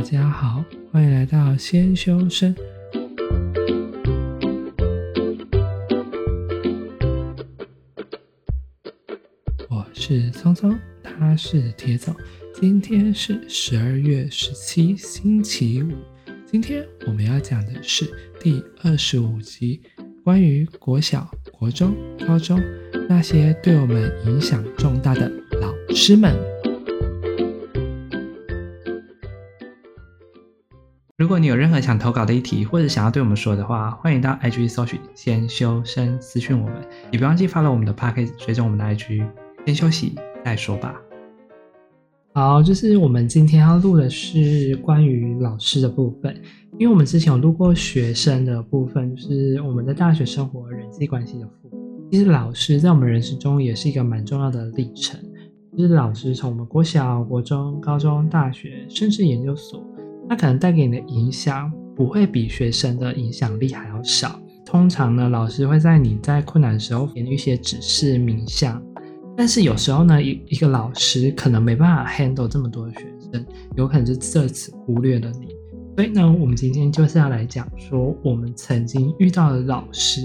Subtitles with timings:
[0.00, 2.56] 大家好，欢迎来到先修身。
[9.68, 12.16] 我是聪聪，他是铁总。
[12.54, 15.92] 今天是十二月十七，星期五。
[16.50, 18.10] 今天我们要讲的是
[18.40, 19.82] 第二十五集，
[20.24, 21.94] 关于国小、国中、
[22.26, 22.58] 高中
[23.06, 25.30] 那些对我们影响重大的
[25.60, 26.49] 老师们。
[31.30, 36.74] 如果你有任何想投稿的议题，或者想要对我们说的话，欢迎到 IG 搜寻“先修身”私讯我们。
[37.12, 39.24] 也别忘记 follow 我们的 Podcast，追踪我们的 IG。
[39.64, 41.00] 先休息再说吧。
[42.34, 46.34] 好，就是我们今天要录的是关于老师的部分，
[46.80, 51.78] 因为我们之前有录过学生的部分，就是我们的大学生活人际关系的部分。
[52.10, 55.20] 其实老师在我们人生中也是一个蛮重要的历程，
[55.78, 59.80] 就是老师从我们国小、国中、高中、大学，甚至研究所。
[60.30, 64.40] 他可能带给你的影响不会比学生的影响力还要少。
[64.64, 68.80] 通常呢，老师会在你在困难的时候给你一些指示、冥想。
[69.36, 73.00] 但是有时候呢，一一个老师可能没办法 handle 这么多的学
[73.32, 73.44] 生，
[73.76, 75.48] 有可能就这次忽略了你。
[75.96, 80.20] 所以呢，我们今天就是要来讲说，我们曾经遇到的老师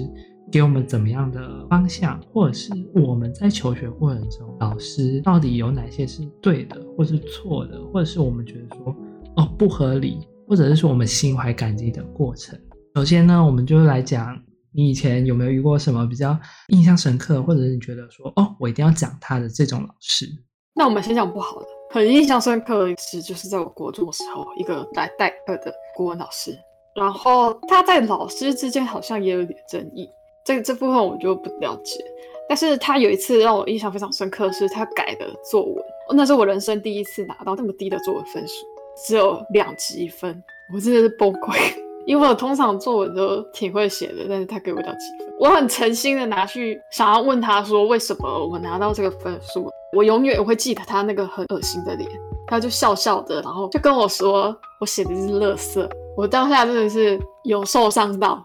[0.52, 8.96] 给我们怎么样的方向，或者是我们在求学过程中，老师到底有哪些是对的，或是错的，或者是我们觉得说。
[9.38, 12.58] 哦，不合理，或者是说我们心怀感激的过程。
[12.96, 14.38] 首先呢，我们就来讲，
[14.74, 16.38] 你以前有没有遇过什么比较
[16.70, 20.26] 印象深刻，或者是你觉得说，哦，我一定要讲他的这种老师？
[20.74, 21.66] 那我们先讲不好的。
[21.92, 26.58] 很印象深刻的一次，就是在我国中的时候，一个来代课的国文老师，
[26.96, 30.08] 然后他在老师之间好像也有点争议，
[30.46, 32.04] 这这部分我就不了解。
[32.48, 35.84] 但是他有一次让我印象非常深刻，是他改的作文，
[36.16, 38.54] 那是我人生第一次拿到那么低的作文分数。
[38.96, 40.44] 只有两级分，
[40.74, 41.58] 我真的是崩溃。
[42.06, 49.68] 因为我通常作文都挺会写的，但是他给我两级分，我很诚心的拿去想要问他说，为什么我拿到这个分数？
[49.92, 52.08] 我永远会记得他那个很恶心的脸，
[52.48, 55.90] 他就笑笑的，然后就跟我说我写的是垃圾。
[56.16, 58.40] 我当下真的是有受伤到，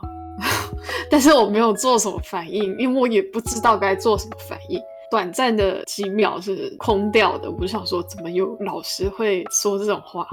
[1.11, 4.81] 但是我没有做什么反应，因为我也不知道该做什么反应。
[5.11, 10.27] 短暂的几秒是空掉的，我就想说，怎么有老师会说这种话？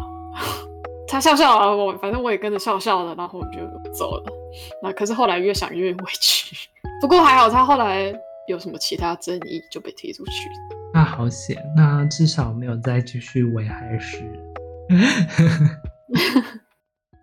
[1.10, 3.60] 他笑笑啊，我反正我也跟着笑笑的，然后我就
[3.94, 4.24] 走了。
[4.84, 6.56] 那可是后来越想越委屈，
[7.02, 8.14] 不过还好他后来
[8.48, 10.50] 有什么其他争议就被踢出去。
[10.94, 14.54] 那好险，那至少没有再继续危害世人。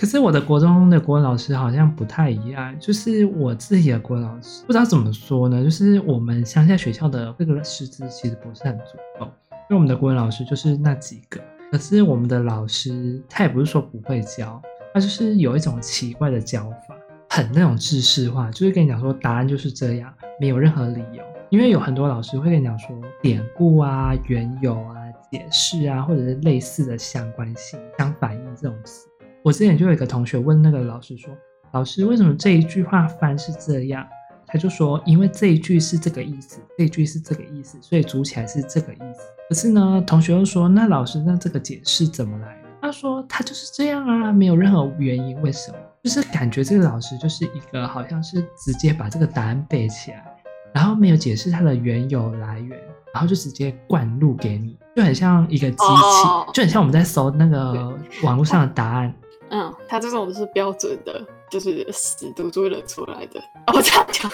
[0.05, 11.41] 可是我的国中的国文老师好像不太一样，就是我自己的国文老师不知道怎么说呢，就是我们乡下学校的这个师资其实不是很足够，因为我们的国文老师就是那几个。
[11.73, 14.61] 可是我们的老师他也不是说不会教，
[14.93, 16.95] 他就是有一种奇怪的教法，
[17.31, 21.25] 很那种知识化，就是跟你讲说答案就是这样，没有任何理由。
[21.49, 24.97] 因为有很多老师会跟你讲说典故啊、缘由啊、
[25.33, 29.09] 解释啊，或者是类似的相关性、相反应这种词。
[29.45, 31.31] 我之前就有一个同学问那个老师说
[31.73, 34.03] ：“老师，为什么这一句话翻是这样？”
[34.49, 45.77] 他就说：“因为这一句是这个意思，这一句是这个意思，所以组起来是这个意思。”可是呢，同学又说：“那老师，那这个解释怎么来？”他说：“他就是这样啊，没有任何原因，为什么？
[46.03, 50.25] 就是感觉这个老师就是一个好像是直接把这个答案背起来，
[50.73, 52.81] 然后没有解释它的缘由来源，
[53.13, 59.15] 然后就直接灌入给你，就很像一个机器，就很像我们在搜那个网络上的答案。”
[59.55, 63.39] 嗯，他这种是标准的，就是死读书人出来的。
[63.69, 64.29] 哦，这样讲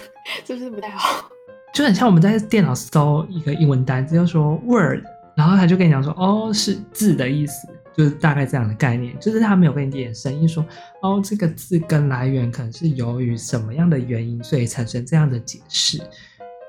[0.46, 1.28] 是不是不太好？
[1.74, 5.04] 就很像我们在电脑搜一个英文单词，就说 word，
[5.36, 9.14] 然后他就跟你讲说，哦，是字的意思，就是大概这样的概念。
[9.20, 10.64] 就是他没有跟你点声音说，
[11.02, 16.00] 哦，这个字根来源可能是由于什么样的原因，所以产生这样的解释。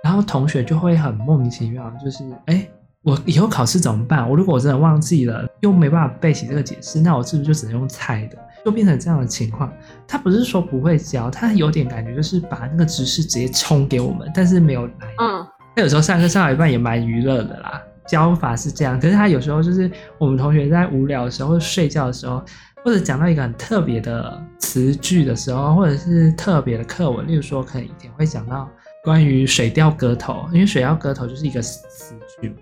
[0.04, 2.68] 然后同学就会很莫名其妙，就是哎。
[3.04, 4.30] 我以后考试怎么办？
[4.30, 8.38] 我如果我真的忘记了，又没办法背起这个解释，那我是不是就只能用猜的？
[8.64, 9.74] 就变成这样的情况。
[10.08, 14.94] 他不是说不会教，他有点感觉就是把那个知识直接冲给我们，但是没有来。
[15.20, 15.48] 嗯。
[15.76, 19.00] 他有时候上课上到一半也蛮娱乐的啦，教法是这样。
[19.00, 19.90] 可是他有时候就是
[20.20, 22.44] 我们同学在无聊的时候，或者睡觉的时候，
[22.86, 28.70] 或者讲到一个很特别的词句的时候，或者是特别的课文，例如说可能以前会讲到
[29.04, 32.58] 关于《水调歌头》，因为《水调歌头》就是一个词句嘛。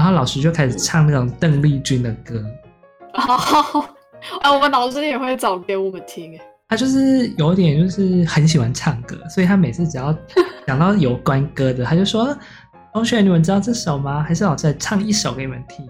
[0.00, 2.42] 然后老师就开始唱那种邓丽君的歌，
[3.12, 3.84] 哦，
[4.40, 10.16] 啊， 我们老师也会找给我们听，他就是有点就是很喜欢唱歌，所以他每次只要
[10.66, 12.34] 讲到有关歌的，他就说
[12.94, 14.22] ：“同学，你们知道这首吗？
[14.22, 15.86] 还是老师来唱一首给你们听？”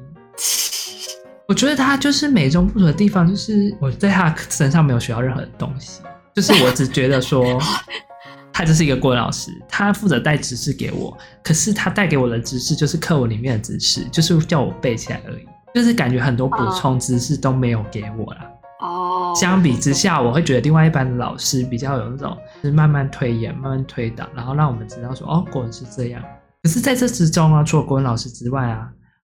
[1.46, 6.02] 我觉得他就是美中不足的地方，就是我在他身上没有学到任何的东西，
[6.34, 7.44] 就是我只觉得说，
[8.52, 18.50] 他就是一个国文老师，他负责带知识给我，可是他带给我的知识就是课文里面的知识，就是叫我背起来而已，就是感觉很多补充知识都没有给我啦。
[18.80, 26.22] 哦，相比之下，我会觉得另外一班的老师比较有那种，就是慢慢推演、慢慢推导，然后让我们知道说，哦，国文是这样。
[26.62, 28.90] 可是在这之中啊，除了国文老师之外啊。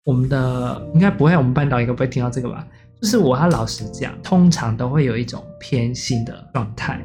[0.07, 2.65] 我们的应该不会，我们班导应该不会听到这个吧？
[3.03, 7.05] 就是我他老实讲，通常都会有一种偏心的状态。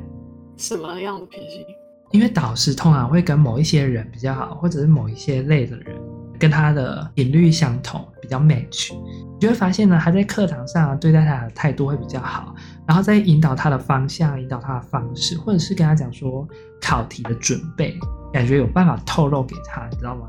[0.55, 1.65] 什么样的偏心？
[2.11, 5.95] 因为导师通常会跟某一些人比较好，或者是某一些类的人
[6.37, 8.93] 跟他的频率相同，比较 match。
[8.93, 12.53] 你就会发现呢，他在课堂上对待他的态度会比较好，
[12.85, 16.47] 然后再引导他的方向，引导他的方式，或者是跟他讲说
[16.81, 17.97] 考题的准备，
[18.31, 20.27] 感觉有办法透露给他，你知道吗？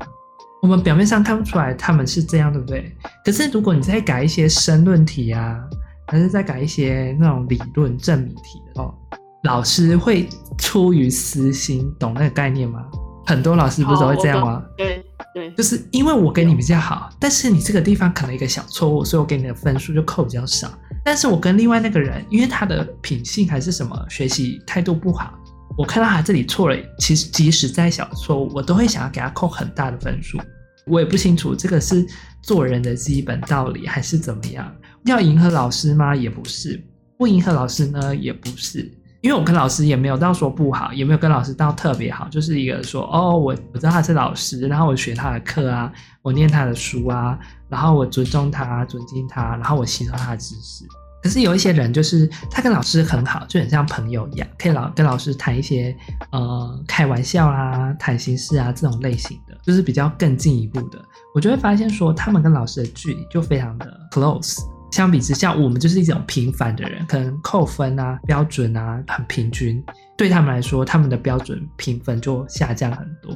[0.61, 2.95] 我们表面上看不出来他们是这样，对不对？
[3.25, 5.61] 可是如果你再改一些申论题啊，
[6.07, 8.95] 还是再改一些那种理论证明题的哦，
[9.43, 12.85] 老师会出于私心，懂那个概念吗？
[13.25, 14.63] 很多老师不是都会这样吗？
[14.77, 15.03] 对
[15.33, 20.71] 对，就是因为我跟你比较好，但是你这个地方可能一个小错误，所以我给你的分数就扣比较少。
[21.05, 25.33] 但是我跟另外那个人，因为他的品性还是什么，学习态度不好。
[25.77, 30.39] 我看到他这里错了，其实即使再小错误，我都会想要给他扣很大的分数。
[30.85, 32.05] 我也不清楚这个是
[32.41, 34.73] 做人的基本道理还是怎么样。
[35.05, 36.15] 要迎合老师吗？
[36.15, 36.81] 也不是。
[37.17, 38.15] 不迎合老师呢？
[38.15, 38.91] 也不是。
[39.23, 45.89] 因为我跟老师也没有到说不好，也没有跟老师到特别好，就是一个说哦，我我知道他是老师，然后我学他的课啊，
[46.21, 47.39] 我念他的书啊，
[47.69, 50.85] 然后我尊重他，尊敬他，然后我吸收他的知识。
[51.23, 55.95] 可是有一些人，就是他跟老师很好，就很像朋友一样，可以老跟老师谈一些
[56.33, 60.99] 呃开玩笑啊、谈心事啊这种类型的，就是比较更进一步的。
[61.33, 64.59] 我就会发现说，他们跟老师的距离就非常的 close。
[64.93, 69.83] 相比之下，我们就是一种平凡的人，可能扣分啊、标准啊很平均，
[70.15, 73.35] 对他们来说，他们的标准评分就下降很多。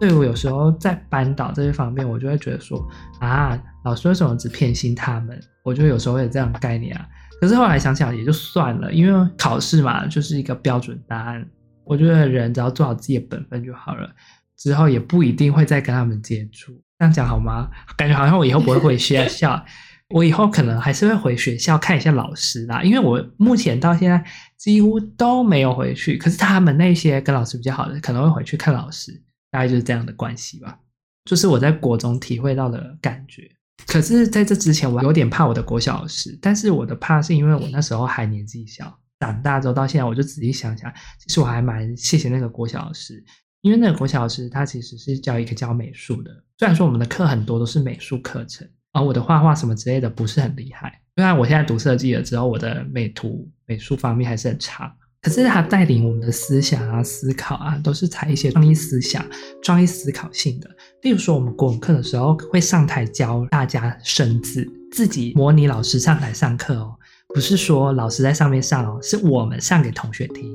[0.00, 2.82] 所以我有时候在班导这些方面，我就会觉得说
[3.20, 5.38] 啊，老师为什么只偏心他们？
[5.62, 7.06] 我就有时候会有这样的概念啊。
[7.42, 11.46] 可是后来想想也就算了，因为考试嘛，就是一个标准答案。
[11.84, 14.08] 我觉得人只要做好自己的本分就好了，
[14.56, 16.72] 之后也不一定会再跟他们接触。
[16.98, 17.68] 这样讲好吗？
[17.98, 19.62] 感觉好像我以后不会回学校，
[20.10, 22.82] 我以后可能还是会回学校看一下老师啦。
[22.82, 24.24] 因为我目前到现在
[24.56, 29.12] 几乎都没有回去，可是他们那些跟老师比较好的，可能会回去看老师，
[29.50, 30.78] 大概就是这样的关系吧。
[31.24, 33.50] 就是我在国中体会到的感觉。
[33.86, 36.36] 可是，在这之前，我有点怕我的国小老师。
[36.40, 38.98] 但是，我的怕是因为我那时候还年纪小。
[39.18, 43.24] 长大之后到现在，我就仔细想想，其实我还蛮谢谢那个国小老师，
[43.62, 46.30] 因为那个国小老师他其实是教一个教美术的。
[46.58, 51.00] 虽然说我们的课很多都是美术课程，而我的画画什么之类的不是很厉害。
[51.14, 54.90] 虽然我现在读设计了之后，我的美图美术方面还是很差。
[55.20, 59.24] 可是它带领我们的思想啊、思考啊，都是采一些创意思想、
[59.62, 60.70] 创意思考性的。
[61.02, 66.94] 例如说，我们国文课的时候会上台教大家生字，自己模拟老师上台上课哦，
[67.34, 70.48] 不是说老师在上面上哦，是我们上给同学听。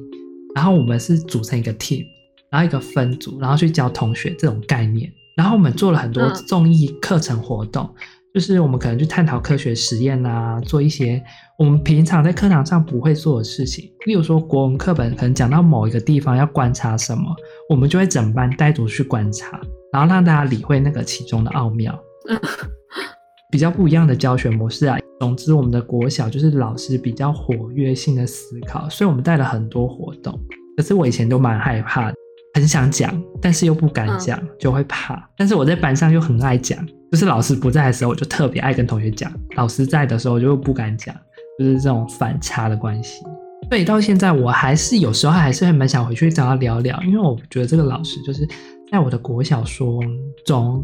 [0.56, 2.06] 然后我们是组成一个 team，
[2.50, 5.12] 然后一个分组，然后去教同学这种概念。
[5.36, 7.84] 然后我们做了很多综艺课程活动。
[7.84, 11.22] 嗯就是我们可能去探讨科学实验啊，做一些
[11.58, 13.92] 我们平常在课堂上不会做的事情。
[14.06, 17.24] 例如说，国文课本可能讲到某一个地方要观察什么，
[17.70, 19.60] 我们就会整班带读去观察，
[19.92, 21.98] 然后让大家理会那个其中的奥妙。
[23.52, 24.98] 比较不一样的教学模式啊。
[25.20, 30.40] 总之，我们的国小就是老师比较活跃性的思考，所以我们带了很多活动。
[30.78, 32.16] 可是我以前都蛮害怕的。
[32.54, 35.30] 很想讲，但是又不敢讲，就会怕。
[35.38, 41.16] 但是我在班上又很爱讲，就是老师不在的时候，我就特别爱跟同学讲；老师在的时候，我就不敢讲，
[41.58, 43.24] 就是这种反差的关系。
[43.70, 48.46] 所以到现在，我还是有时候还是会蛮想回去找他聊聊，因为我觉得这个老师就是
[48.92, 50.02] 在我的国小说
[50.46, 50.84] 中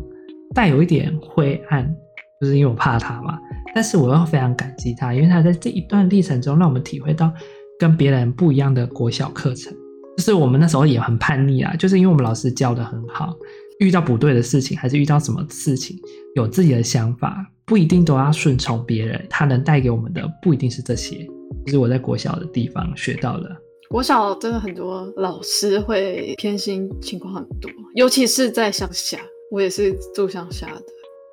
[0.55, 1.85] 带有一点灰暗，
[2.39, 3.37] 就是因为我怕他嘛。
[3.75, 7.29] 但是我又非常感激他，因为他在这一段历程中让我们体会到
[7.77, 9.73] 跟别人不一样的国小课程。
[10.17, 13.35] 就是我们那时候也很叛逆啊，就是因为我们老师教的很好，
[13.79, 15.95] 遇到不对的事情，还是遇到什么事情，
[16.35, 19.23] 有自己的想法，不一定都要顺从别人。
[19.29, 21.23] 他能带给我们的不一定是这些，
[21.65, 23.55] 就是我在国小的地方学到的。
[23.89, 29.19] 国小真的很多老师会偏心情况很多，尤其是在乡下，
[29.51, 30.81] 我也是住乡下的。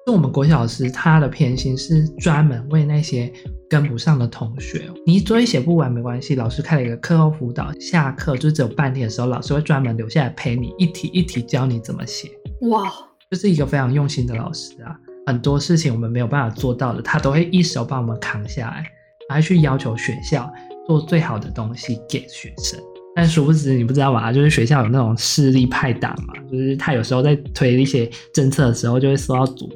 [0.07, 3.33] 就我们国小老师，他的偏心是专门为那些
[3.71, 4.91] 跟不上的同学。
[5.07, 12.29] 你作业写不完没关系，老师开了一个课后辅导，下课就只有半天的时候，老师会专门留下来陪你，一题一题教你怎么写。
[12.69, 12.93] 哇，
[13.31, 14.95] 就是一个非常用心的老师啊。
[15.27, 18.85] 很多事情我们没有办法做到的，他都会一手帮我们扛下来，
[19.31, 20.53] 还去要求学校
[20.87, 22.79] 做最好的东西给学生。
[23.17, 24.33] 但殊不知，你不知道吧？
[24.33, 29.69] 就是学校有那种势力派党嘛，就是他有时候在推一些政策的时候，就会受到阻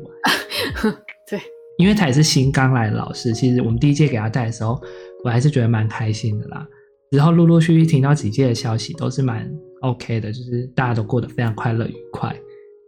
[0.83, 0.95] 拦。
[1.31, 1.41] 对，
[1.79, 4.81] 因为他也是新刚来的老师，其实我们第一届给他带的时候，
[5.25, 6.67] 我还是觉得蛮开心的啦。
[7.13, 9.49] 之后陆陆续续听到几届的消息，都是蛮
[9.83, 12.35] OK 的，就是大家都过得非常快乐愉快，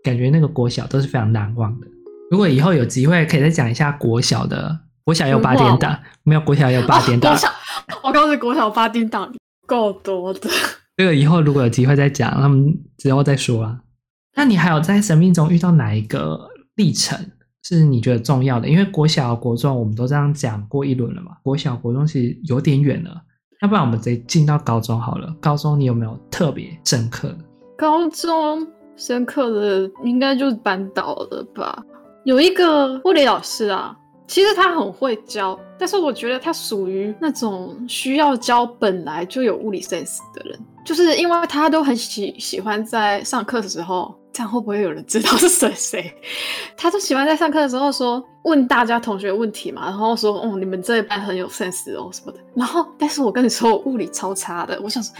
[0.03, 1.87] 感觉那个国小都是非常难忘的。
[2.31, 7.33] 如果以后有机会，可以再讲一下国小的，国小也有八点档，没有国小也有八点档。
[7.33, 7.49] 国小，
[8.03, 9.33] 我告诉你，国小八点档
[9.71, 10.51] 够多的。
[10.99, 13.81] 这个以后如果有机会再讲，那么之后再说啊。
[14.35, 17.17] 那你还有在生命中遇到哪一个历程
[17.63, 18.69] 是你觉得重要的？
[18.69, 23.23] 因为国小、国中我们都这样讲过一轮了嘛，国小、国中其实有点远了。
[23.63, 25.35] 要不然我们直接进到高中好了。
[25.41, 27.39] 高中你有没有特别深刻的？
[27.79, 31.83] 高中深刻的应该就是班导了吧。
[32.25, 33.97] 有一个物理老师啊，
[34.31, 44.15] 其实他很会教，但是我觉得他属于那种需要教本来就有物理 sense 的人，就是因为他都很喜喜欢在上课的时候。
[44.33, 46.15] 这样会不会有人知道是谁谁？
[46.77, 52.39] 他就喜欢在上课的时候说，问大家同学问题嘛，然后说哦，你们这一班很有 sense 哦什么的。
[52.55, 54.81] 然后，但是我跟你说，我物理超差的。
[54.81, 55.13] 我想说，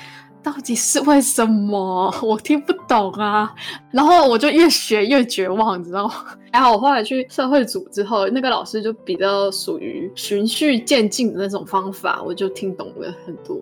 [0.43, 2.13] 到底是为什么？
[2.23, 3.55] 我听不懂啊。
[3.91, 6.15] 然后我就越学越绝望，你知道吗？
[6.53, 13.61] 还好我后来去社会组之后，那个老师就比较属于循序渐进的那种方法，我就听懂了很多。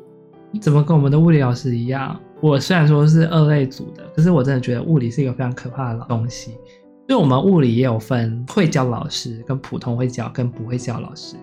[0.60, 2.18] 怎么跟我们的物理老师一样？
[2.40, 6.52] 我虽然说是二类组的，可是我真的觉得物理是一个非常可怕的东西。
[7.08, 11.36] 就我们物理也有分会教老师、跟普通会教、跟不会教老师。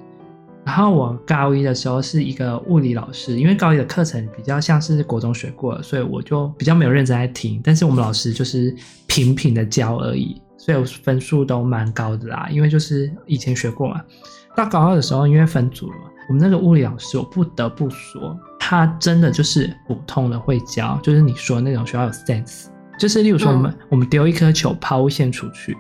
[0.66, 7.62] 然后我高一的时候是一个物理老师，因为高一的课程比较像是国中学过了，所以我就比较没有认真在听。
[7.64, 12.48] 但是我们老师就是平平的教而已，所以我分数都蛮高的啦。
[12.52, 14.02] 因为就是以前学过嘛。
[14.56, 18.36] 到高二的时候，因为分组了嘛，我们那个物理老师，我不得不说。
[18.60, 22.66] 他真的就是普通的会教，就是你说那种学校有 sense，
[22.98, 25.78] 就是例如说我们、嗯、我们丢一颗球抛物线出去，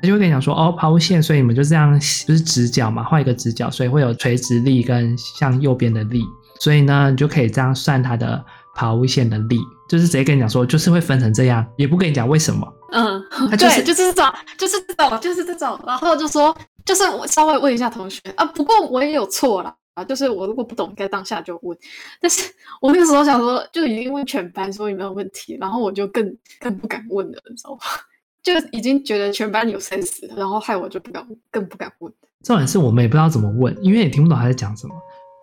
[0.00, 6.22] 他就会跟你讲说哦抛物线，所以你们就这样就是直角嘛，画一个直角，所以会有垂直力跟向右边的力，
[6.58, 8.42] 所以呢你就可以这样算它的
[8.74, 19.74] 抛物线的力，就是直接跟你讲说就是会分成这样，也不跟你讲为什么，嗯，他就是、对，就是这种，就是这种，就是这种，然后就说就是我稍微问一下同学啊，不过我也有错了。
[19.94, 21.76] 啊，就是我如果不懂，应该当下就问。
[22.20, 22.48] 但是
[22.80, 26.24] 我那个时候想说，就已经问全班说有没有问题，然后我就更
[26.60, 27.80] 更不敢问了，你知道吗？
[28.42, 32.12] 就已经觉得全班有 sense，然后害我就不敢，更不敢问。
[32.42, 34.94] 重点是我们也不知道怎么问，因为也听不懂他在讲什么。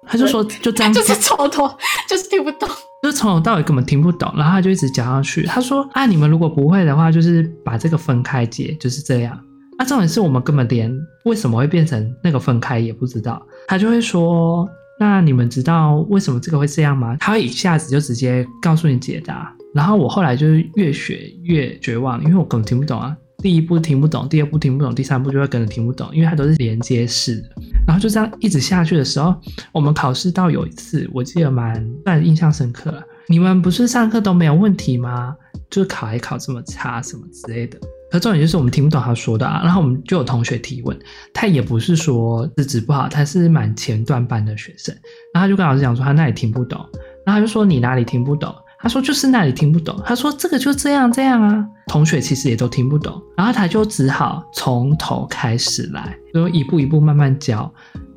[0.10, 1.70] 他就说就这样， 就是从头
[2.10, 2.68] 就是听不懂，
[3.04, 5.44] 就是从头到尾根本听不懂，然后他就一直讲下去。
[5.44, 9.38] 他说啊，你们如果不会的话，就是把这个分开解，就是这样。
[9.78, 10.92] 那、啊、重点是我们根本连
[11.26, 14.68] 为什么会变成那个分开也不知道，他就会说
[15.00, 19.54] ：“那你们知道为什么这个会这样吗？”他会一下子就直接告诉你解答。
[19.78, 23.16] 然后我后来就是越学越绝望，因为我根本听不懂啊。
[23.44, 27.50] 第一步听不懂，第二步听不懂，第三步就会跟着听不懂，因为它都是连接式的。
[27.86, 29.36] 然后就这样一直下去的时候，
[29.72, 33.04] 我们考试到有一次我记得蛮蛮印象深刻了。
[33.28, 35.36] 你们不是上课都没有问题吗？
[35.70, 37.78] 就是考还考这么差什么之类的。
[38.10, 40.98] 可重点就是我们听不懂他说的啊，然后我们就有同学提问，
[41.32, 44.96] 他也不是说资质不好，他是蛮前段班的学生，
[45.32, 46.80] 然后他就跟老师讲说他那里听不懂，
[47.24, 48.52] 然后他就说你哪里听不懂？
[48.80, 57.72] 他说就是那里听不懂，他说这个就这样这样啊，同学其实也都听不懂，然后他就只好从头开始来，就一步一步慢慢教。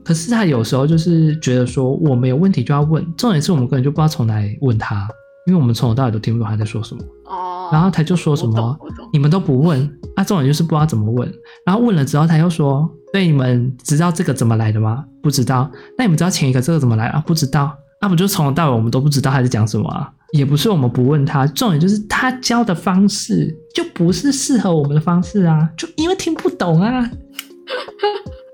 [0.05, 5.07] 可是他有时候就是觉得说我没有问题就要问，重点是我们根本就不知道从哪里问他，
[5.47, 7.03] 因为我们从头到尾都听不懂他在说什么。
[7.27, 8.77] 哦然后他就说什么，
[9.13, 9.81] 你们都不问，
[10.17, 11.33] 啊，这种人就是不知道怎么问。
[11.65, 15.05] 然后问了之后，他又说，所以你们知道这个怎么来的吗？
[15.23, 15.71] 不知道。
[15.97, 17.23] 那你们知道前一个这个怎么来啊？
[17.25, 17.73] 不知道。
[18.03, 20.11] 那不就从头到尾我们都不知道他在讲什么啊？
[20.33, 27.11] 也不是我们不问他，重点就是他教的方式就不是适合我们的方式啊，就因为听不懂啊。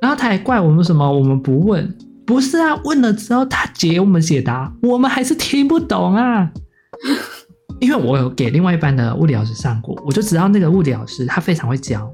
[0.00, 1.10] 然后他还怪我们什么？
[1.10, 2.74] 我们不问，不是啊？
[2.84, 6.50] 问了之后他解我们解答，我们还是听不懂啊。
[7.80, 12.10] 因为我有给另外一班的物理老师上过，我就知道那个物理老师他非常会教，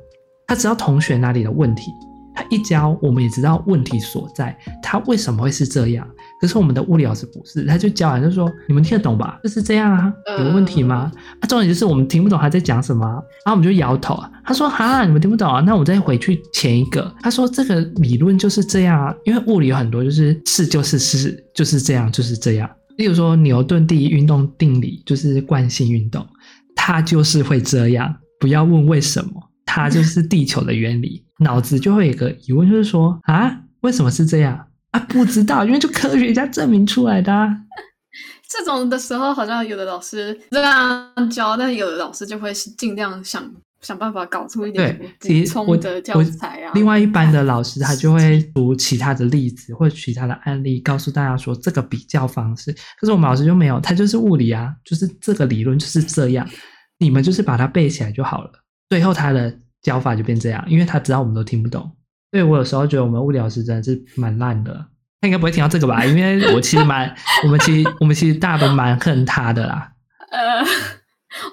[0.47, 1.91] 他知道同学哪里的问题，
[2.35, 6.05] 他一教我们也知道问题所在，他为什么会是这样。
[6.43, 9.39] 可是我们的物理老师不是，他就教完就说：“你们听得懂吧？
[9.45, 11.09] 就是这样啊，有问题吗？”
[11.39, 14.29] 啊，重点就是我们听不懂他在讲什么，然后我们就摇头啊。
[14.45, 15.61] 他说：“哈，你们听不懂啊？
[15.61, 22.69] 那我再回去前一个。”他说：“这个理论就是这样啊，因为物理有很多就是是就是是就是这样就是这样。”
[22.99, 26.27] 例如说牛顿第一运动定理就是惯性运动，
[26.75, 29.31] 它就是会这样，不要问为什么，
[29.65, 34.59] 它就是地球的原理， 脑子就会有一个疑问，就是说啊，为什么是这样
[34.93, 35.01] 啊？
[35.09, 37.55] 不知道，因为就科学家证明出来的啊。
[38.49, 43.43] 这种的时候，好像有的老师这样教，但有的老师就会尽量想
[43.81, 46.71] 想办法搞出一点补充的教材啊。
[46.75, 52.71] 另外一般的老师，他就会 读其他的例子或者其他的案例，告诉大家说这个比较方式。
[53.01, 56.47] 可是我们老师就没有，他就是物理啊，就是这个理论就是这样，
[56.99, 58.51] 你们就是把它背起来就好了。
[58.91, 61.91] 最后他的教法就变这样，因为他知道我们都听不懂。
[62.33, 64.73] 所以我有时候觉得我们物理老师真的是蛮烂的。
[65.21, 66.05] 他应该不会听到这个吧？
[66.05, 69.93] 因为我其实蛮，我们其实我们其实大家都蛮恨他的啦。
[70.33, 70.65] 呃，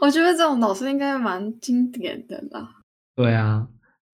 [0.02, 2.68] 我觉得这种老师应该蛮经典的啦。
[3.16, 3.68] 对啊，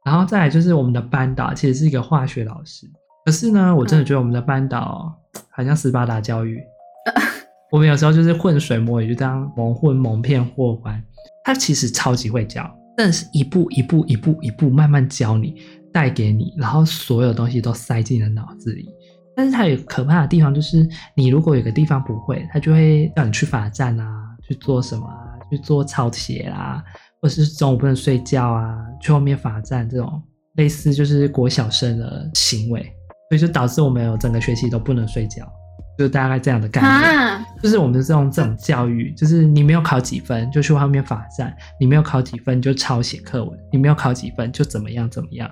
[0.03, 2.86] 然后再来就是我们的班导，其实是一个化学老师。
[3.25, 5.15] 可是呢，我真的觉得我们的班导
[5.51, 6.57] 好像斯巴达教育。
[7.15, 7.24] 嗯、
[7.72, 11.01] 我们有时候就是浑水摸鱼，就这样蒙混蒙骗过关。
[11.45, 15.62] 他其实超级会教，但是一步一步一步一步慢慢教你，
[15.96, 18.86] 带给你，然后所有东西都塞进了脑子里。
[19.34, 20.86] 但是它有可怕的地方，就是
[21.16, 24.06] 你如果有个地方不会，他就会让你去罚站啊，
[24.46, 26.84] 去做什么啊，去做抄写啊，
[27.22, 30.22] 或是中午不能睡觉啊，去后面罚站这种
[30.56, 32.82] 类似就是国小生的行为，
[33.30, 35.50] 所以就导致我们有整个学期都不能睡觉，
[35.98, 37.46] 就大概这样的概念。
[37.64, 45.50] 就是我们的这种这种教育，就是你没有考几分就去后面罚站，你没有考几分就抄写课文，你没有考几分就怎么样怎么样。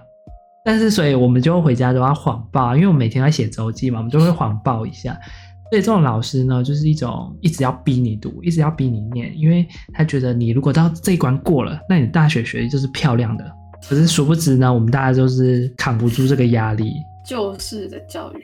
[0.66, 5.14] 但是，所以我们就回家都要谎报，因为我们每天要写周记嘛，我们就会谎报一下。
[5.70, 13.44] 所以这种老师呢，就是一种一直要逼你读，一直要逼你念，因为他觉得你如果到这一关过了，那你大学学历就是漂亮的。
[13.90, 16.94] 可是殊不知呢，我们大家就是扛不住这个压力。
[17.28, 18.38] 就是的教育。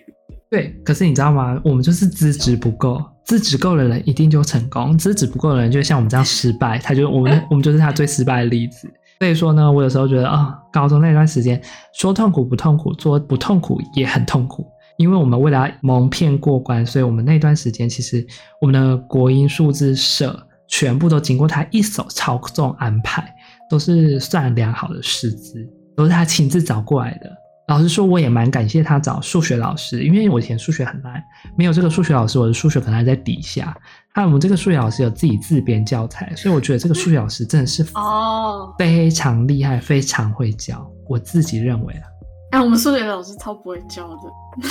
[0.49, 1.61] 对，可是你知道吗？
[1.63, 8.91] 我们就是资质不够，资质够的人一定就成功，资质不够的人就像我们这样失败，他就我们我们就是他最失败的例子。
[9.19, 11.61] 所以说呢，我有时候觉得啊、高中那段时间
[11.93, 14.65] 说痛苦不痛苦，说不痛苦也很痛苦，
[14.97, 18.25] 因为我们为了蒙骗过关，所以我们那段时间其实
[18.61, 23.35] 我们的国英数字社全部都经过他一手操纵安排，
[23.69, 27.29] 都是算良好的师资，都是他亲自找过来的。
[27.67, 31.21] 老实说，我也蛮感谢他找数学老师，因为我以前数学很烂，
[31.57, 33.77] 没有这个数学老师，我的数学可能还在底下。
[34.13, 40.85] 还有我们这个数学老师有自己自编教材，所以我觉得这个数学老师真的是哦非常厉害，非常会教。
[41.07, 42.03] 我自己认为啊，
[42.51, 44.69] 哎，我们数学老师超不会教的，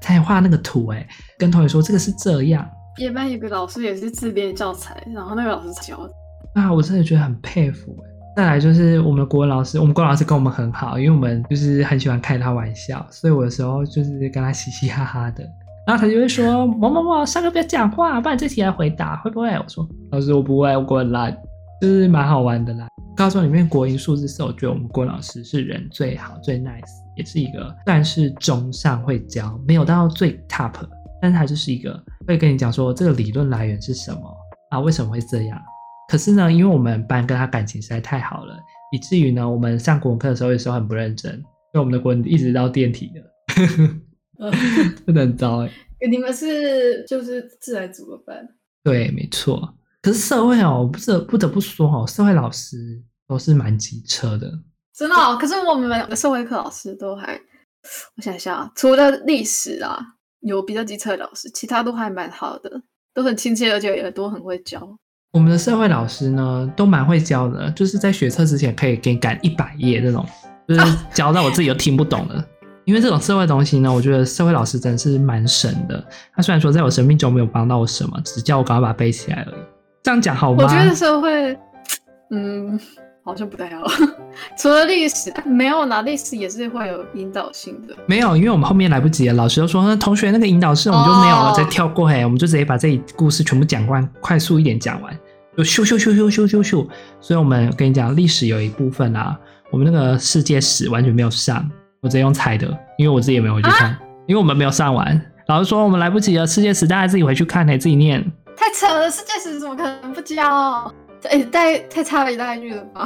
[0.00, 1.06] 他还画那个图，哎，
[1.38, 2.68] 跟同学说这个是这样。
[2.96, 6.12] 别班有个老师也是自编教材，然后那个老师教的
[6.54, 8.10] 啊，我真的觉得很佩服，哎。
[8.36, 15.44] 再来就是我们的国文老师，我们国文老师跟我们很好，因为我们就是很喜欢开他玩笑，所以我有时候就是跟他嘻嘻哈哈的，
[15.86, 19.48] 然后他就会说某某某上课不要讲话，不然这题来回答会不会？
[19.48, 21.30] 我说老师我不会，我滚啦，
[21.80, 22.86] 就是蛮好玩的啦。
[23.16, 30.72] 高中里面国英数字是，我觉得我们国老师是人最好最 nice，也是一个算是中上会教，没有到最 top，
[31.20, 34.20] 但是他就是一个会跟你讲说这个理论来源是什么
[34.70, 35.60] 啊，为什么会这样。
[36.08, 38.54] 可是呢，因为我们班跟他感情实在太好了，
[38.92, 43.20] 以至于呢，我们上国文课的时候有时候很不认真，因为我们的国文一直到电梯的，
[45.06, 45.70] 真的很糟哎。
[46.10, 48.36] 你们是就是自然组的班？
[48.82, 49.74] 对，没错。
[50.00, 52.98] 可是社会哦，不是不得不说哦，社会老师
[53.28, 54.50] 都是蛮机车的，
[54.96, 55.36] 真的哦。
[55.38, 57.38] 可是我们两个社会课老师都还，
[58.16, 59.98] 我想想啊，除了历史啊
[60.40, 64.98] 有比较机车的老师，其他都还蛮好的，都很亲切，而且也都很会教。
[65.32, 70.26] 我们的社会老师呢，都蛮会教的，就是在学测之前可以给你赶一百页这种，
[70.66, 72.42] 就是教到我自己都听不懂的。
[72.80, 76.02] 啊、因为这种社会东西呢，我觉得社会老师真的是蛮神的。
[76.34, 79.62] 他虽然说在我生命中没有帮到我什么，只叫我赶快把它背起来而已。
[80.02, 80.64] 这样讲好吗？
[80.64, 81.58] 我觉得社会，
[82.30, 82.80] 嗯，
[83.24, 83.86] 好像不太好。
[84.58, 87.94] 除了历史，没有拿历史也是会有引导性的。
[88.06, 89.34] 没有，因为我们后面来不及了。
[89.34, 95.14] 老师就说，那同学那个引导式我们就没有了，再跳过嘿，我们就直接把这一故事全部讲完，快速一点讲完。
[95.56, 96.88] 就咻咻咻咻咻咻咻，
[97.20, 99.38] 所以我们跟你讲，历史有一部分啊，
[99.70, 101.68] 我们那个世界史完全没有上，
[102.00, 105.20] 我直接用猜的，因为我自己也没有回去看，啊、因为我们没有上完。
[105.46, 108.20] 老师说我们来不及了，世界史大家自己回去看，得自己念。
[108.56, 110.92] 太扯了，世界史怎么可能不教？
[111.24, 113.04] 哎、欸，太太差了一大句了吧？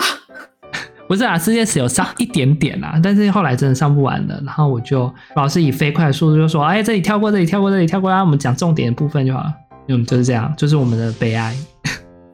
[1.09, 9.54] 不是啊，世界史有上一点点啊，但是后来真的上不完了，然后我就老师以飞快的速度就说，哎，这里跳过，这里跳过，这里跳过，让我们讲重点的部分就好了。
[9.88, 11.54] 嗯，就是这样，就是我们的悲哀。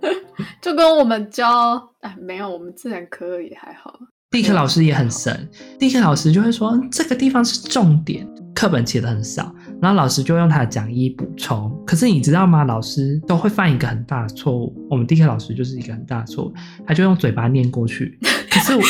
[0.60, 3.98] 就跟我们教，哎，没有，我们自然科也还好。
[4.30, 11.76] 地科老师也很神，地科老师就会说这个地方是重点，课本写的很少，然后老师就用他的讲义补充。
[11.84, 12.62] 可是你知道吗？
[12.62, 14.72] 老师都会犯一个很大的错误。
[14.88, 16.54] 我们地科老师就是一个很大的错误，
[16.86, 18.16] 他就用嘴巴念过去。
[18.48, 18.80] 可是我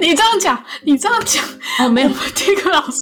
[0.00, 1.44] 你这样讲，你这样讲，
[1.80, 3.00] 哦，没有，地科老师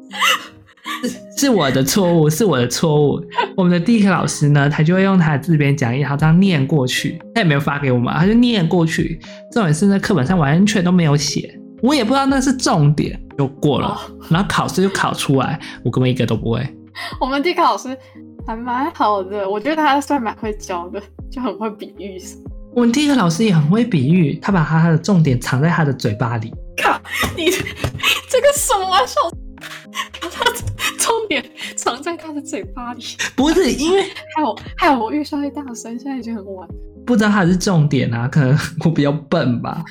[1.03, 3.23] 是是我的错误，是我的错误。
[3.55, 9.21] 我们的地科老师呢，他就会用他的自编讲义，他这样念过去，他也没有发给我们，他就念过去。
[9.53, 13.87] 重点是那课本上完全都没有写，我也不知道那是重点，就过了。
[13.87, 13.97] 哦、
[14.29, 16.77] 然后考试就考出来，我根本一个都不会。
[17.21, 17.97] 我们地科老师
[18.45, 22.21] 还蛮好的，我觉得他算蛮会教的，就很会比喻。
[22.75, 26.53] 我们地科老师也很会比喻，他把他的重点藏在他的嘴巴里。
[26.83, 27.01] 靠，
[27.37, 27.45] 你
[28.29, 29.21] 这个什么玩笑？
[30.21, 30.45] 把他
[30.99, 31.45] 重点
[31.77, 33.05] 藏在他的嘴巴里？
[33.37, 36.69] 不是，因为害我害我越说越大声，现在已经很晚。
[37.07, 39.85] 不知道他是重点啊，可能我比较笨吧。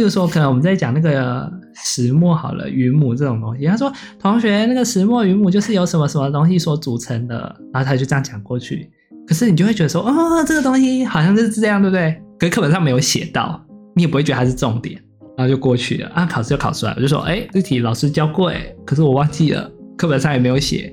[0.00, 3.66] 例如说，可能我们在讲那个石墨好了，云母这种东西。
[3.66, 7.36] 他说：“同学，那个石墨云母就是由什么什么东西所组成的。”
[7.70, 8.90] 然后他就这样讲过去。
[9.26, 13.62] 可是你就会觉得说：“哦，这个东西好像就是这样，对不对？”可是课本上没有写到，
[13.94, 14.98] 你也不会觉得它是重点，
[15.36, 16.24] 然后就过去了啊。
[16.24, 20.90] 考试就考出来，我就说：“哎，这题老师教过哎，可是我忘记了，课本上也没有写。”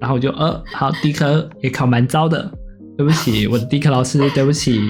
[0.00, 2.50] 然后我就呃，好，地科也考蛮糟的，
[2.96, 4.80] 对不起，我的地科老师，对不起。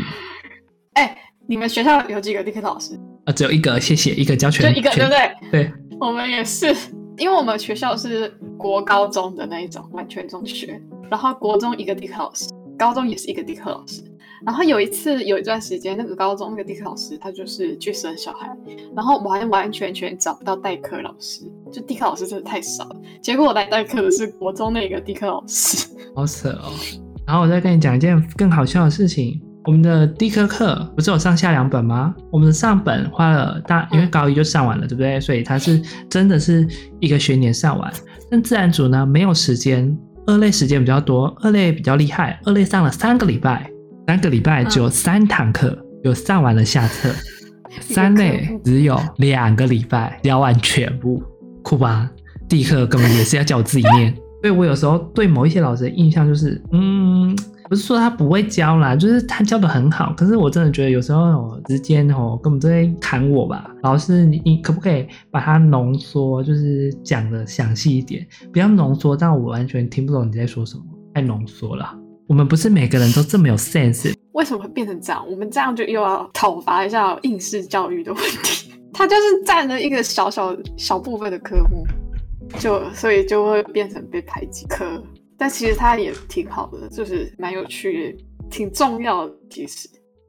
[1.43, 1.47] 哎。
[1.49, 2.99] 你们学校有几个地科老师？
[3.25, 5.51] 啊，只有一个，谢谢，一个教全，就一个，对不对？
[5.51, 6.75] 对，我们也是，
[7.19, 14.03] 因为我们学校是国高中的那一种完全中学，然后国中一个地科老师，高中也是一个地科老师。
[14.45, 18.51] 然后有一次有一段时间，那个高中那个地科老师他就是去生小孩，
[18.97, 22.97] 然后完完全全找不到代课老师，就地科老师真的太少了。
[23.21, 26.73] 结果我来代课的是国中那个地科老师，好扯哦。
[27.25, 29.41] 然后我再跟你讲一件更好笑的事情。
[29.64, 32.12] 我们的地科课不是有上下两本吗？
[32.33, 35.20] 我们的上本花了大，因为高一就上完了，对不对？
[35.20, 36.66] 所以它是真的是
[36.98, 37.92] 一个学年上完。
[38.29, 39.96] 但自然组呢，没有时间，
[40.27, 43.70] 二类时间比较多，二类比较厉害，二类上了三个礼拜，
[44.09, 47.11] 三个礼拜只有三堂课，有上完了下册。
[47.81, 51.22] 三类只有两个礼拜教完全部，
[51.62, 52.11] 酷吧？
[52.48, 54.12] 地科根本也是要叫我自己念。
[54.42, 57.37] 所以我有时候对某一些老师的印象就是，嗯。
[57.73, 60.13] 不是说他不会教啦，就是他教的很好。
[60.15, 63.71] 可是我真的觉得有时候时间哦，根本都在砍我吧。
[63.83, 70.83] 老师，你你可不可以把它浓缩，就是讲的详细一点，不要浓缩到我完全听不懂你在说什么，
[71.15, 71.99] 太浓缩了。
[72.27, 74.13] 我们不是每个人都这么有 sense。
[74.33, 75.25] 为什么会变成这样？
[75.31, 78.71] 我们这样就又要讨伐一下应试教育的问题。
[78.93, 81.87] 它就是占了一个小小小部分的科目，
[82.59, 85.03] 就所以就会变成被排挤科。
[85.43, 89.35] 但其实它也挺好的，就是蛮有趣的，挺重要的。
[89.51, 89.89] 其实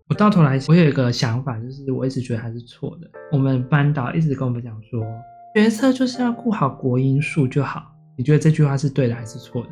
[0.10, 3.08] 我到头来，我有一个想法，就是我一直觉得他是错的。
[3.32, 5.06] 我们班导一直跟我们讲说，
[5.54, 7.84] 学测就是要顾好国英数就好。
[8.18, 9.70] 你觉得这句话是对的还是错的？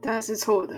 [0.00, 0.74] 当然是错的。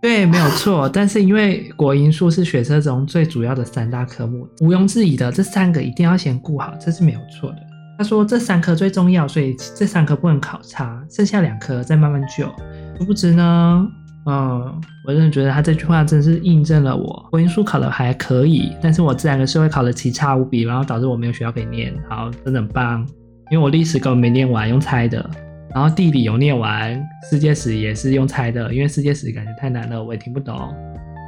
[0.00, 0.88] 对，没有错。
[0.88, 7.56] 但是因为国英数是学车中最主要的三大科目，毋庸置疑的，这三个一定要先顾好，这是没有错的。
[7.98, 12.48] 他说这三科最重要，所以这三科不能考差，剩下两科再慢慢救。
[12.98, 13.88] 殊不知呢，
[14.26, 21.94] 嗯，我真的觉得他这句话真是印证了我国英数考的还可以，但是我自然的社会考的奇差无比，然后导致我没有学校可以念。
[22.08, 23.06] 好，真的很棒，
[23.50, 25.30] 因为我历史根本没念完，用猜的，
[25.72, 30.74] 然后地理有念完，世界史也是用猜的，因为世界史感觉太难了，我也听不懂。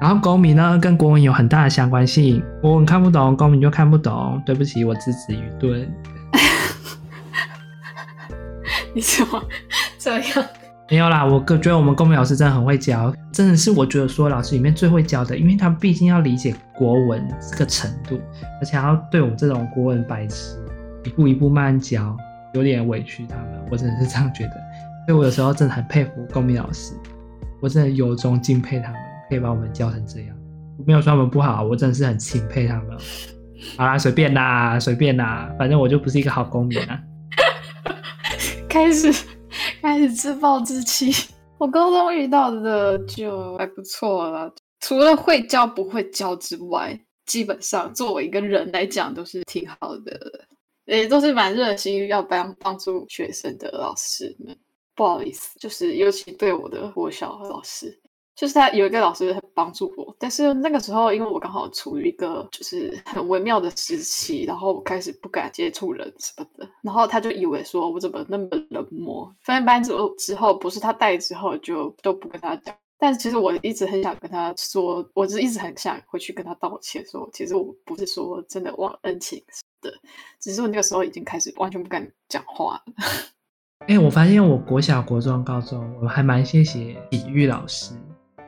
[0.00, 4.42] 然后公民呢，跟国文有很大的相关性，国文看不懂，公民就看不懂。
[4.44, 5.88] 对不起，我资质愚钝。
[8.92, 9.40] 你怎么
[9.98, 10.44] 这样？
[10.90, 18.20] 没有啦，我觉得我们公民老师真的很会教，真的是我觉得所有老师里面最会教的，因为他毕竟要理解国文这个程度，
[18.61, 20.59] 而且还要对我们这种国文白痴
[21.05, 22.16] 一步一步慢慢教，
[22.55, 24.50] 有点委屈他们，我真的是这样觉得。
[25.07, 26.92] 所以我有时候真的很佩服公民老师，
[27.61, 30.37] 我真的由衷敬佩他们，可以把我们教成这样。
[30.76, 32.87] 我没有说他们不好，我真的是很钦佩他们。
[33.76, 37.00] 好啦，随便啦，随便啦，反正我就不是一个好公民啊。
[38.68, 39.12] 开始。
[39.81, 41.11] 开始自暴自弃。
[41.57, 50.47] 我高中遇到的就还不错了，除了会教不会教之外，基本上作为一个人来讲都是挺好的，
[50.85, 54.57] 也都是蛮热心要帮帮助学生的老师们。
[54.95, 57.99] 不好意思，就是尤其对我的国小老师。
[58.37, 69.32] 就是他有一个老师很帮助我，但是那个时候因为我刚好处于一个就是很微妙的时期，然后我开始不敢接触人什么的，然后他就以为说我怎么那么冷漠。
[69.40, 79.42] 分班之后之后，不是他带之后就都不跟他讲，但是其实我一直很想跟他说，我是一直很想回去跟他道歉，说其实我不是说真的忘恩情
[79.80, 79.92] 的，
[80.40, 82.82] 只是我那个时候已经开始完全不敢讲话了。
[83.88, 87.94] 哎、我发现我国小、国中、高中，我还蛮谢谢体育老师。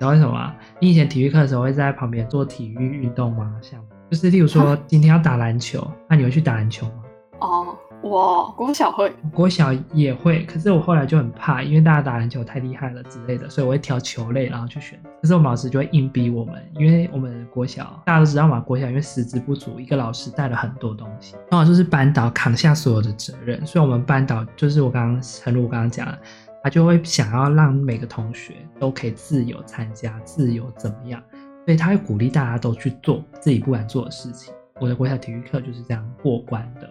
[0.03, 0.53] 知道为什么吗？
[0.81, 3.55] 你以前体育课的时候会在旁边做体育运动吗？
[3.63, 6.93] 像就是例如说今天要打篮球，那、啊、你会去打篮球吗？
[7.39, 14.99] 哦，我国小会，国小也会，可是我后来就很怕，因为大家打篮球太厉害了之类的，所以我会挑球类然后去选。
[15.21, 26.19] 可是我们老师就会硬逼我们，因为我们国小大家都知道嘛，国小因为师资不足，一个老师带了很多东西，刚好就是班导扛下所有的责任，所以我们班导就是我刚刚陈如我刚刚讲的，
[26.63, 31.23] 他就会想要让每个同学都可以自由参加，自由怎么样，
[31.65, 34.55] 所以他会鼓励大家都去做自己不敢做的事情。
[34.81, 36.87] 我的国小体育课就是这样过关的。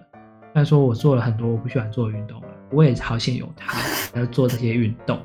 [0.54, 3.78] 虽然说我做了很多我不喜欢做的运动了，我也好险有他
[4.20, 5.18] 要做这些运动，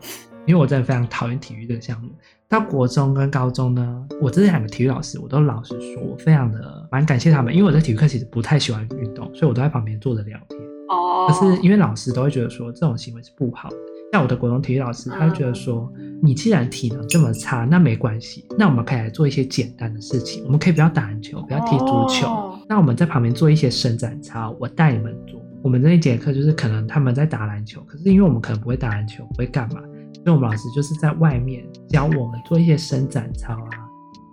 [0.46, 2.08] 因为我真的非常讨厌体育这个项目。
[2.48, 10.60] 到国中跟高中呢，我这两个体育老师，我都老实说，我非常的蛮感谢他们，因为我在体育课其实不太喜欢运动，所以我都在旁边坐着聊天。
[10.88, 11.26] 哦。
[11.28, 13.76] 可是因为老师都会觉得说这种行为是不好的，
[14.12, 15.92] 像我的国中体育老师，他就觉得说，
[16.22, 22.26] 你既然体能这么差，那没关系，那我们可以来做一些简单的事情，我们可以不要打篮球，不要踢足球。
[22.68, 25.40] 那我们在旁边做一些伸展操，我带你们做。
[25.62, 29.80] 我们这一节课就是可能他们在打篮球，可是因为我们可能不会打篮球，不会干嘛，
[30.14, 33.84] 所以我们老师就是在外面教我们做一些伸展操啊，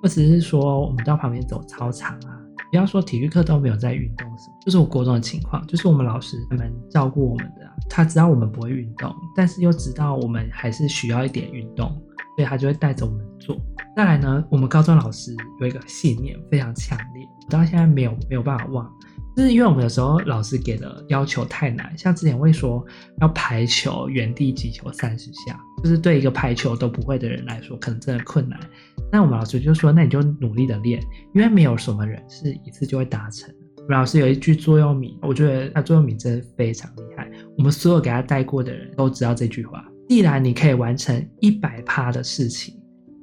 [0.01, 2.39] 或者是说我们到旁边走操场啊。
[2.69, 11.89] 不要说体育课都没有在运动什么，就是我国中的情况，就是我们老师他们照顾我们的，他知道我们不会运动，但是又知道我们还是需要一点运动，
[12.35, 13.55] 所以他就会带着我们做。
[13.95, 17.27] 再来呢，我们高中老师有一个信念非常强烈。
[17.45, 18.89] 我到现在没有没有办法忘，
[19.35, 22.83] 就是因为我们有时候老师给的要求太难，像之前会说
[23.21, 28.59] 要排球原地击球三十下，就是对一个排球都不会的人来说，可能真的困难。
[29.11, 30.99] 那我们老师就说，那你就努力的练，
[31.35, 33.53] 因为没有什么人是一次就会达成。
[33.83, 42.73] 我们老师有一句座右铭，我觉得他座右铭真的非常厉害，我们所有给他带过的人都知道这句话：既然你可以完成一百趴的事情，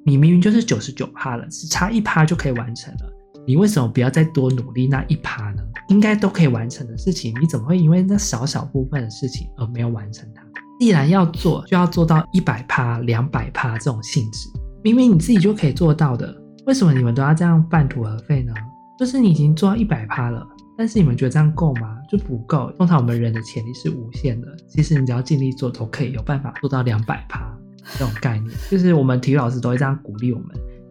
[0.05, 3.11] 你明明就是九十九趴了，只差一趴就可以完成了。
[3.47, 5.63] 你为什么不要再多努力那一趴呢？
[5.89, 10.43] 应该都可以完成的事情，你怎么会因为那少少部分的事情而没有完成它？
[10.79, 14.47] 既然要做，就要做到一百趴、两百趴这种性质。
[14.85, 18.53] 明明你自己就可以做到的，为什么你们都要这样半途而废呢？
[19.01, 21.97] 就是你已经做到一百趴了，但是你们觉得这样够吗？
[22.07, 22.71] 就不够。
[22.73, 27.51] 通常我们人的潜力是无限的，其实你只要尽力做，都可以有办法做到两百趴
[27.95, 28.55] 这种概念。
[28.71, 30.49] 就是我们体育老师都会这样鼓励我们。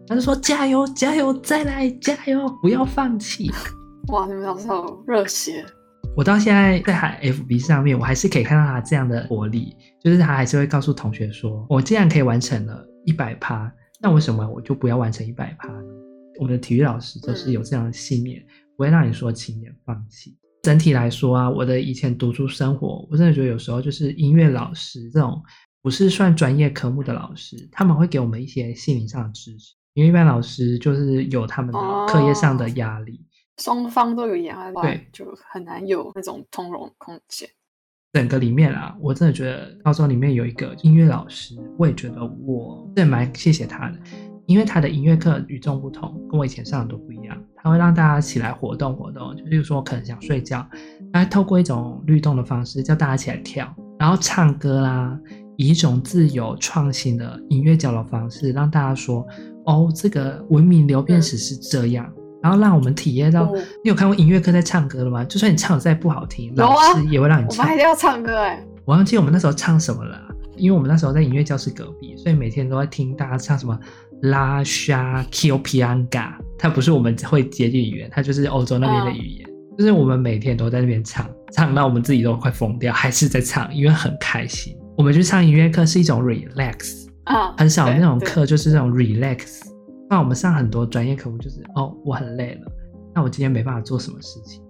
[0.08, 3.48] 他就说：“加油，加油，再来，加油，不要放弃。
[4.12, 5.64] ”哇，你们老师好热血！
[6.18, 15.84] 我到现在在海 FB 上面，我还是可以看到他这样的活力，就是他还是会告诉同学说：“我既然可以完成了一百趴，那为什么我就不要完成一百趴呢？”
[16.40, 18.42] 我们的体育老师就是有这样的信念，
[18.78, 20.36] 不会让你说轻言放弃。
[20.64, 25.44] 整体来说啊，我的以前读书生活，我真的觉得有时候就是音乐老师这种
[25.82, 29.76] 不是算专业科目的老师，他们会给我们一些心灵上的支持。
[29.96, 33.20] 因为一般老师就是有他们的课业上的压力，
[33.58, 37.50] 双、哦、方都有压力，对，就很难有那种通融空间。
[38.14, 44.00] 整个里面啊，我真的觉得高中里面有一个音乐老师，我也觉得我真的蛮谢谢他的，
[44.50, 47.38] 因为他的音乐课与众不同，跟我以前上的都不一样。
[47.56, 50.68] 他会让大家起来活动活动，就比如说我可能想睡觉，
[51.14, 55.16] 他会透过一种律动的方式叫大家起来跳，然后唱歌啦，
[55.56, 59.24] 以一种自由创新的音乐交流方式，让大家说。
[59.66, 63.44] 哦，这个文明流变史是这样，嗯、然后让我们体验到。
[63.54, 65.24] 嗯、你有看过音乐课在唱歌的吗？
[65.26, 67.64] 就算你唱的再不好听，老师也会让你唱。
[67.64, 68.66] 我们还要唱歌哎！
[68.86, 70.20] 我忘记我们那时候唱什么了，
[70.56, 73.80] 因为我们那时候在音乐教室隔壁，所以每天都在听大家唱什么
[74.24, 76.38] 拉沙 k i o p i a n g a。
[76.58, 79.48] 它不是我们会接近语言，它就是欧洲那边的语言。
[79.50, 84.78] 嗯、就是我们每天都在那边唱，唱到我们自己都快疯掉，还是在唱，因为很开心。
[84.98, 87.08] 我们去上音乐课是一种 relax。
[87.24, 89.62] 啊，很少那种课就是那种 relax。
[90.10, 92.72] 那我们上很多专业科目就是哦，我很累了，
[93.14, 94.62] 那我今天没办法做什么事情。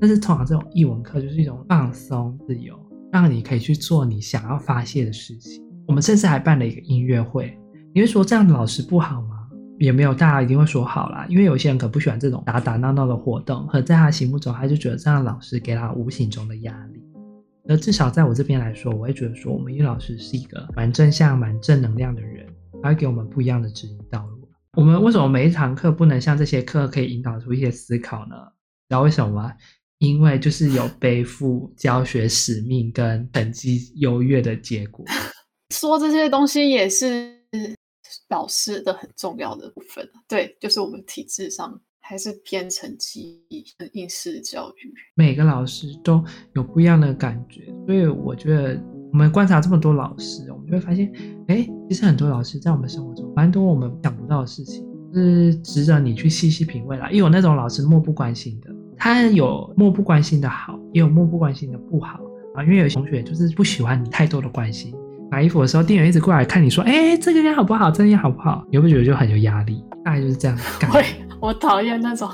[0.00, 2.74] 但是通常这种译文课就是一种放松自由，
[3.12, 5.62] 让你可以去做你想要发泄的事情。
[5.86, 7.56] 我们甚至还办了一个音乐会。
[7.98, 9.48] 你会说这样的老师不好吗？
[9.80, 11.26] 也没有，大家一定会说好啦。
[11.28, 17.02] 因为有些人可不喜欢这种打打闹闹的活动，和在他心目中，他就觉得这样的老师给他无形中的压力。
[17.68, 22.46] 而至少在我这边来说，我会觉得说，我们音乐老师是一个蛮正向、蛮正能量的人，
[22.80, 24.48] 他会给我们不一样的指引道路。
[24.76, 28.36] 我们为什么每一堂课不能像这些课可以引导出一些思考呢？
[28.88, 29.52] 知道为什么吗？
[29.98, 35.04] 因为就是有背负教学使命跟成绩优越的结果。
[35.74, 37.36] 说这些东西也是
[38.28, 40.08] 老师的很重要的部分。
[40.26, 41.80] 对，就是我们体制上。
[42.00, 43.38] 还是偏成绩
[43.92, 51.12] 应试教育，每个老师都有不一样的感觉，所以我觉得我们观察这么多老师，我们就会发现，
[51.48, 57.10] 哎，其实很多老师在我们生活中蛮多我们想不到的事情，是值得你去细细品味啦。
[57.10, 62.18] 也有那种老师漠不关心的，他有漠不关心的好，也有漠不关心的不好
[62.54, 62.64] 啊。
[62.64, 64.94] 因为有同学就是不喜欢你太多的关心。
[65.30, 67.90] 买衣服的时候，店员一直过来看你说：“哎，这个样好不好？
[67.90, 69.84] 这个样好不好？”你会不会觉得就很有压力？
[70.04, 70.56] 大概就是这样。
[70.90, 71.04] 会，
[71.40, 72.30] 我讨厌那种。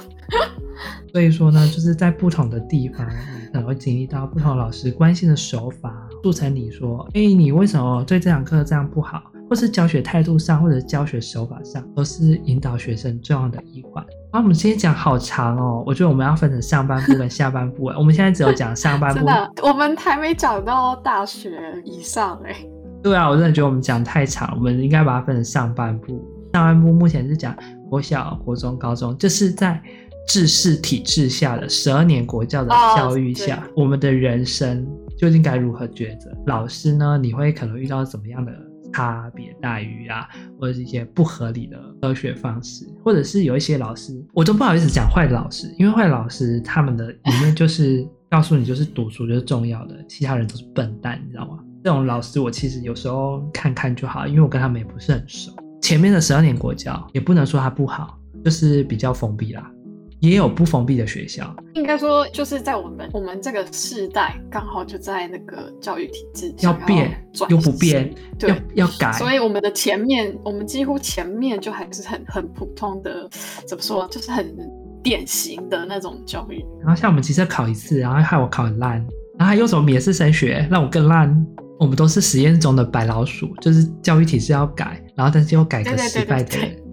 [1.12, 14.02] 所以说呢，就是在不同的地方，你可能会经历到不同老师关心的手法，促成你说：“哎，你为什么对这堂课这样不好？”或是教学态度上，或者教学手法上，都是引导学生重要的一环。
[14.30, 17.92] 啊，我们今天讲好长哦，我觉得我们要分成上半部跟下半部。
[17.98, 22.56] 我们现在只有讲上半部， 真的，我们还没讲到大学以上哎。
[23.04, 26.26] 对啊，我真的觉得我们讲太长，我们应该把它分成上半部。
[26.54, 27.54] 上半部目前是讲
[27.90, 29.78] 国小、国中、高中，就是在
[30.26, 34.86] 制式体制下的十二年国教的教育下，哦、我们的人生
[35.18, 36.34] 究竟该如何抉择？
[36.46, 37.18] 老师呢？
[37.18, 38.50] 你会可能遇到怎么样的
[38.90, 40.26] 差别待遇啊，
[40.58, 51.58] 或者是一些不合理的教学方式，或者是有一些老师，我都不好意思讲坏的老师，因为坏老师他们的里面就是 告诉你，就是读书就是重要的，其他人都是笨蛋，你知道吗？
[51.84, 55.52] 这种老师我其实有时候看看就好，因为我跟他们也不是很熟。
[55.82, 59.70] 前面的十二年国教也不能说它不好，就是比较封闭啦，
[60.18, 61.54] 也有不封闭的学校。
[61.74, 69.12] 应该说就是在我们我们这个世代，刚好就在那个教育体制要变又不变，对，要要改。
[69.12, 73.28] 所以我们的前面，我们几乎前面就还是很很普通的，
[73.66, 74.56] 怎么说，就是很
[75.02, 76.64] 典型的那种教育。
[76.80, 78.92] 然后像我们其实考一次，然后害我考很烂，
[79.38, 81.46] 然后还用什么免试升学让我更烂。
[81.78, 86.68] 我们都是实验中的白老鼠，就是教育体制要改，然后但是又改革失败的人。
[86.68, 86.84] 对对对对对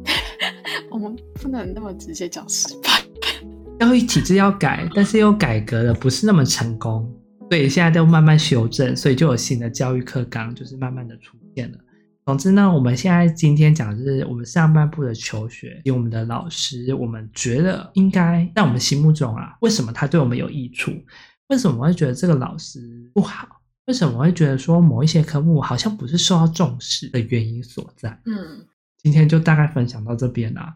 [0.90, 2.90] 我们不能那么直接讲失败。
[3.80, 7.10] 教育体制要改，但是又改革的不是那么成功，
[7.50, 11.78] 所以现在都慢慢修正，所以就有新的教育课纲，就是慢慢的出现了。
[12.26, 20.92] 总之呢，我们现在今天讲的是我们上半部的求学，以及我们的老师，我们觉得应该在我们心目中啊，为什么他对我们有益处？
[21.48, 22.80] 为什么我会觉得这个老师
[23.14, 23.48] 不好？
[23.92, 28.10] 为什么我会觉得说某一些科目好像不是受到重视的原因所在？
[28.24, 28.66] 嗯，
[29.04, 30.74] 今天就大概分享到这边啦。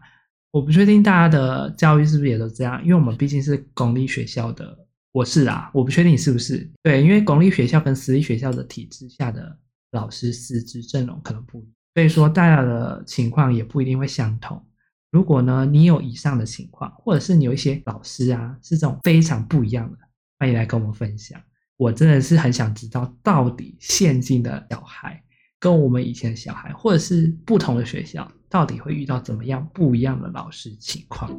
[0.50, 4.78] 我不确定大家的教育是不是也都这样，因为我们毕竟是公立学校的，
[5.12, 6.70] 我是啊，我不确定你是不是。
[6.82, 9.58] 对，因为公立学校跟私立学校的体制下的
[9.92, 14.62] 老师师资阵容可能不一样，所以说大家的情况也不一定会相同。
[15.10, 19.98] 如果呢，你有以上的情况，或者是你有一些老师啊是这种非常不一样的，
[20.38, 21.40] 欢迎来跟我们分享。
[21.76, 25.22] 我真的是很想知道，到底现今的小孩
[25.60, 31.30] 跟我们以前的小孩，或者是不同的学校，到底会遇到怎么样不一样的老师情况？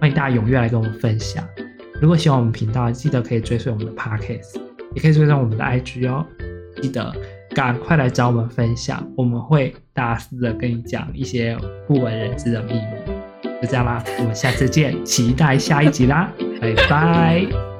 [0.00, 1.46] 欢迎大家踊跃来跟我们分享。
[2.00, 4.58] 如果喜欢我们频道，记得可以追随我们的 Podcast，
[4.94, 6.26] 也可以追踪我们的 IG 哦。
[6.80, 7.14] 记得
[7.50, 13.50] 赶快来找我们分享，我们会大肆的跟你讲一些不为人知的秘密。
[13.60, 17.73] 就这样啦，我们下次见，期待下一集啦，拜拜。